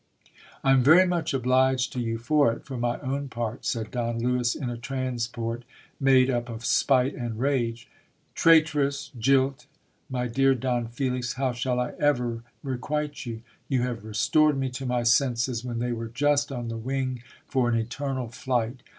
I 0.63 0.71
am 0.71 0.81
very 0.81 1.05
much 1.05 1.31
obliged 1.31 1.93
to 1.93 1.99
you 1.99 2.17
for 2.17 2.51
it 2.51 2.65
for 2.65 2.75
my 2.75 2.97
own 3.01 3.29
part, 3.29 3.65
said 3.67 3.91
Don 3.91 4.17
Lewis 4.17 4.55
in 4.55 4.67
a 4.71 4.75
transport 4.75 5.63
made 5.99 6.27
up 6.27 6.49
of 6.49 6.65
spite 6.65 7.13
and 7.13 7.37
rage. 7.39 7.87
Traitress! 8.33 9.11
Jilt! 9.19 9.67
My 10.09 10.25
dear 10.25 10.55
Don 10.55 10.87
Felix, 10.87 11.33
how 11.33 11.51
shall 11.51 11.79
I 11.79 11.93
ever 11.99 12.41
requite 12.63 13.27
you! 13.27 13.43
You 13.67 13.83
have 13.83 14.03
restored 14.03 14.57
me 14.57 14.71
to 14.71 14.87
my 14.87 15.03
senses 15.03 15.63
when 15.63 15.77
they 15.77 15.91
were 15.91 16.07
just 16.09 16.51
on 16.51 16.69
the 16.69 16.77
wing 16.77 17.21
for 17.45 17.69
an 17.69 17.75
eternal 17.75 18.29
flight. 18.29 18.81